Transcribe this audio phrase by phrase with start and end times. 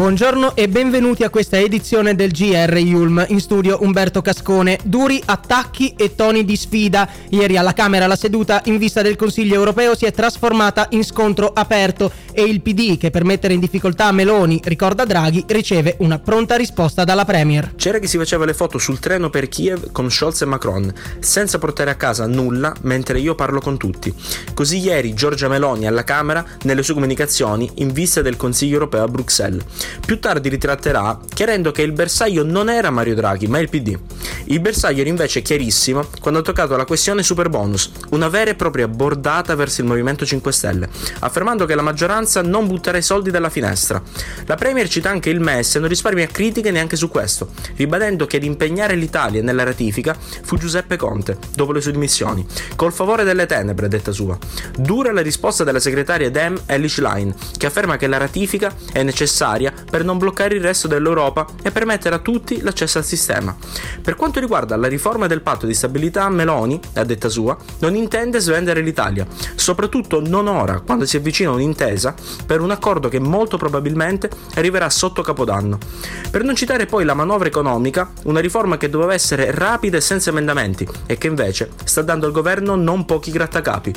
[0.00, 3.22] Buongiorno e benvenuti a questa edizione del GR Yulm.
[3.28, 4.78] In studio Umberto Cascone.
[4.82, 7.06] Duri attacchi e toni di sfida.
[7.28, 11.48] Ieri alla Camera la seduta in vista del Consiglio europeo si è trasformata in scontro
[11.52, 16.56] aperto e il PD, che per mettere in difficoltà Meloni, ricorda Draghi, riceve una pronta
[16.56, 17.74] risposta dalla Premier.
[17.76, 21.58] C'era chi si faceva le foto sul treno per Kiev con Scholz e Macron, senza
[21.58, 24.14] portare a casa nulla mentre io parlo con tutti.
[24.54, 29.08] Così ieri Giorgia Meloni alla Camera nelle sue comunicazioni in vista del Consiglio europeo a
[29.08, 29.88] Bruxelles.
[30.04, 33.98] Più tardi ritratterà chiarendo che il bersaglio non era Mario Draghi, ma il PD.
[34.44, 38.54] Il bersaglio era invece chiarissimo quando ha toccato la questione super bonus, una vera e
[38.54, 40.88] propria bordata verso il Movimento 5 Stelle,
[41.20, 44.02] affermando che la maggioranza non butterà i soldi dalla finestra.
[44.46, 48.36] La Premier cita anche il MES e non risparmia critiche neanche su questo, ribadendo che
[48.36, 52.44] ad impegnare l'Italia nella ratifica fu Giuseppe Conte, dopo le sue dimissioni,
[52.76, 54.36] col favore delle tenebre, detta sua.
[54.76, 59.72] Dura la risposta della segretaria Dem Elish Line, che afferma che la ratifica è necessaria
[59.88, 63.56] per non bloccare il resto dell'Europa e permettere a tutti l'accesso al sistema.
[64.02, 68.40] Per quanto riguarda la riforma del patto di stabilità, Meloni, a detta sua, non intende
[68.40, 72.14] svendere l'Italia, soprattutto non ora, quando si avvicina un'intesa
[72.46, 75.78] per un accordo che molto probabilmente arriverà sotto Capodanno.
[76.30, 80.30] Per non citare poi la manovra economica, una riforma che doveva essere rapida e senza
[80.30, 83.94] emendamenti e che invece sta dando al governo non pochi grattacapi.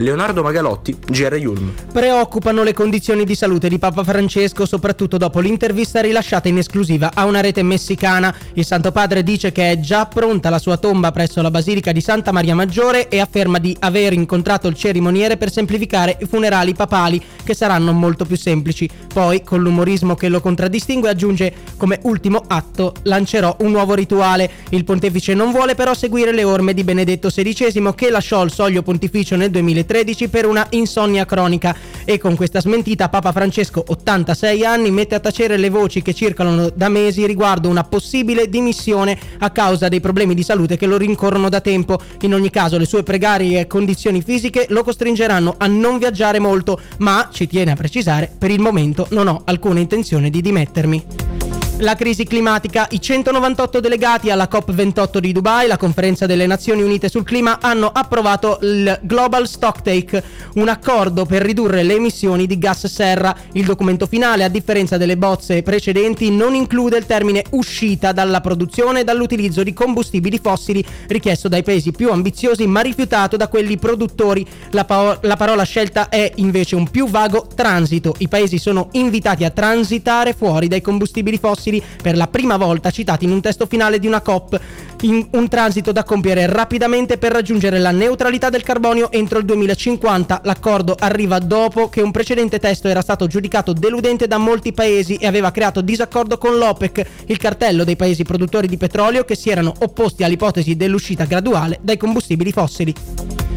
[0.00, 1.72] Leonardo Magalotti, GR Yulm.
[1.92, 7.24] Preoccupano le condizioni di salute di Papa Francesco, soprattutto dopo l'intervista rilasciata in esclusiva a
[7.24, 8.32] una rete messicana.
[8.52, 12.00] Il Santo Padre dice che è già pronta la sua tomba presso la Basilica di
[12.00, 17.20] Santa Maria Maggiore e afferma di aver incontrato il cerimoniere per semplificare i funerali papali,
[17.42, 18.88] che saranno molto più semplici.
[19.12, 24.48] Poi, con l'umorismo che lo contraddistingue, aggiunge come ultimo atto lancerò un nuovo rituale.
[24.68, 28.82] Il pontefice non vuole però seguire le orme di Benedetto XVI che lasciò il soglio
[28.82, 34.64] pontificio nel 2013 2013 per una insonnia cronica e con questa smentita Papa Francesco, 86
[34.64, 39.50] anni, mette a tacere le voci che circolano da mesi riguardo una possibile dimissione a
[39.50, 41.98] causa dei problemi di salute che lo rincorrono da tempo.
[42.20, 47.30] In ogni caso le sue precarie condizioni fisiche lo costringeranno a non viaggiare molto, ma,
[47.32, 51.37] ci tiene a precisare, per il momento non ho alcuna intenzione di dimettermi.
[51.80, 57.08] La crisi climatica, i 198 delegati alla COP28 di Dubai, la conferenza delle Nazioni Unite
[57.08, 60.24] sul clima, hanno approvato il Global Stocktake,
[60.54, 63.32] un accordo per ridurre le emissioni di gas serra.
[63.52, 69.00] Il documento finale, a differenza delle bozze precedenti, non include il termine uscita dalla produzione
[69.00, 74.44] e dall'utilizzo di combustibili fossili richiesto dai paesi più ambiziosi ma rifiutato da quelli produttori.
[74.70, 78.16] La, pa- la parola scelta è invece un più vago transito.
[78.18, 82.90] I paesi sono invitati a transitare fuori dai combustibili fossili fossili per la prima volta
[82.90, 84.60] citati in un testo finale di una COP,
[85.02, 90.40] un transito da compiere rapidamente per raggiungere la neutralità del carbonio entro il 2050.
[90.44, 95.26] L'accordo arriva dopo che un precedente testo era stato giudicato deludente da molti paesi e
[95.26, 99.72] aveva creato disaccordo con l'OPEC, il cartello dei paesi produttori di petrolio che si erano
[99.78, 103.47] opposti all'ipotesi dell'uscita graduale dai combustibili fossili.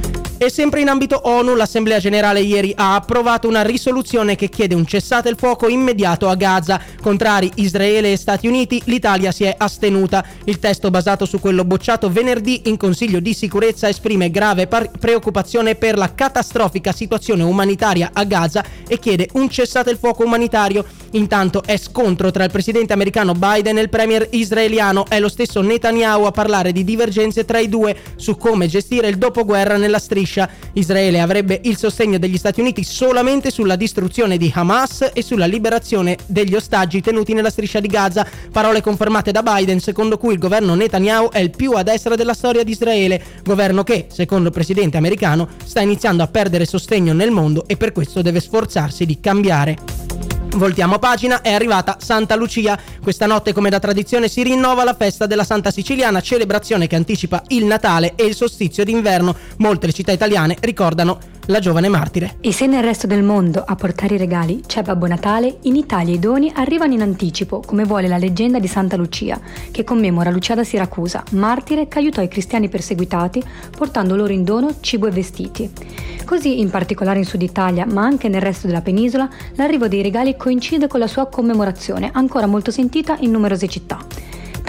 [0.43, 4.87] E sempre in ambito ONU, l'Assemblea generale ieri ha approvato una risoluzione che chiede un
[4.87, 6.81] cessate il fuoco immediato a Gaza.
[6.99, 10.25] Contrari Israele e Stati Uniti, l'Italia si è astenuta.
[10.45, 15.75] Il testo basato su quello bocciato venerdì in Consiglio di sicurezza esprime grave par- preoccupazione
[15.75, 20.83] per la catastrofica situazione umanitaria a Gaza e chiede un cessate il fuoco umanitario.
[21.11, 25.05] Intanto è scontro tra il presidente americano Biden e il premier israeliano.
[25.07, 29.17] È lo stesso Netanyahu a parlare di divergenze tra i due su come gestire il
[29.17, 30.49] dopoguerra nella striscia.
[30.73, 36.17] Israele avrebbe il sostegno degli Stati Uniti solamente sulla distruzione di Hamas e sulla liberazione
[36.25, 40.75] degli ostaggi tenuti nella striscia di Gaza, parole confermate da Biden secondo cui il governo
[40.75, 44.97] Netanyahu è il più a destra della storia di Israele, governo che, secondo il presidente
[44.97, 49.90] americano, sta iniziando a perdere sostegno nel mondo e per questo deve sforzarsi di cambiare.
[50.55, 52.77] Voltiamo pagina, è arrivata Santa Lucia.
[53.01, 57.41] Questa notte, come da tradizione, si rinnova la festa della Santa Siciliana, celebrazione che anticipa
[57.47, 59.35] il Natale e il solstizio d'inverno.
[59.57, 62.37] Molte città italiane ricordano la giovane martire.
[62.39, 66.13] E se nel resto del mondo a portare i regali c'è Babbo Natale, in Italia
[66.13, 69.39] i doni arrivano in anticipo, come vuole la leggenda di Santa Lucia,
[69.69, 73.43] che commemora Lucia da Siracusa, martire che aiutò i cristiani perseguitati
[73.75, 75.69] portando loro in dono cibo e vestiti.
[76.25, 80.37] Così, in particolare in Sud Italia, ma anche nel resto della penisola, l'arrivo dei regali
[80.37, 83.99] coincide con la sua commemorazione, ancora molto sentita in numerose città.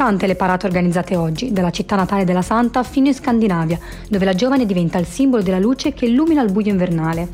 [0.02, 3.78] Tante le parate organizzate oggi, dalla città natale della Santa fino in Scandinavia,
[4.08, 7.28] dove la giovane diventa il simbolo della luce che illumina il buio invernale.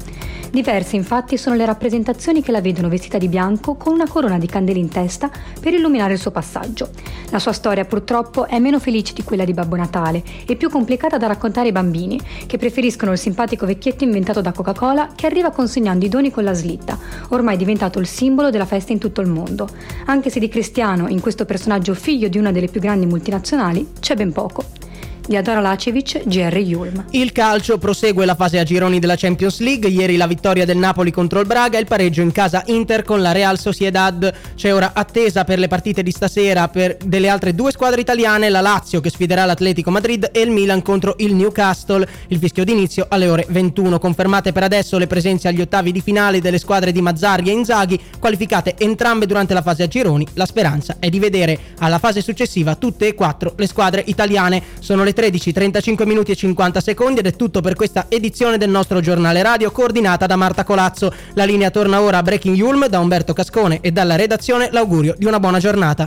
[0.50, 4.46] Diverse infatti sono le rappresentazioni che la vedono vestita di bianco con una corona di
[4.46, 5.30] candele in testa
[5.60, 6.88] per illuminare il suo passaggio.
[7.30, 11.18] La sua storia purtroppo è meno felice di quella di Babbo Natale e più complicata
[11.18, 16.06] da raccontare ai bambini, che preferiscono il simpatico vecchietto inventato da Coca-Cola che arriva consegnando
[16.06, 16.98] i doni con la slitta,
[17.28, 19.68] ormai diventato il simbolo della festa in tutto il mondo.
[20.06, 24.14] Anche se di cristiano, in questo personaggio figlio di una delle più grandi multinazionali, c'è
[24.14, 24.88] ben poco
[25.28, 27.04] di Adora Lacevic, GR Yulm.
[27.10, 29.90] Il calcio prosegue la fase a gironi della Champions League.
[29.90, 33.20] Ieri la vittoria del Napoli contro il Braga e il pareggio in casa Inter con
[33.20, 34.32] la Real Sociedad.
[34.56, 38.62] C'è ora attesa per le partite di stasera per delle altre due squadre italiane, la
[38.62, 42.08] Lazio che sfiderà l'Atletico Madrid e il Milan contro il Newcastle.
[42.28, 43.98] Il fischio d'inizio alle ore 21.
[43.98, 48.00] Confermate per adesso le presenze agli ottavi di finale delle squadre di Mazzarri e Inzaghi,
[48.19, 50.26] qualificate entrambe durante la fase a gironi.
[50.34, 54.62] La speranza è di vedere alla fase successiva tutte e quattro le squadre italiane.
[54.78, 58.70] Sono le 13, 35 minuti e 50 secondi ed è tutto per questa edizione del
[58.70, 61.12] nostro giornale radio coordinata da Marta Colazzo.
[61.34, 65.24] La linea torna ora a Breaking Yulm da Umberto Cascone e dalla redazione l'augurio di
[65.24, 66.06] una buona giornata.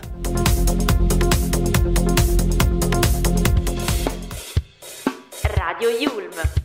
[5.41, 6.60] Radio Yulm